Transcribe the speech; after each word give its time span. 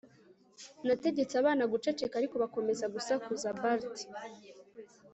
nategetse 0.85 1.33
abana 1.41 1.63
guceceka, 1.73 2.13
ariko 2.17 2.35
bakomeza 2.43 2.85
gusakuza. 2.95 3.47
(bart 3.59 3.95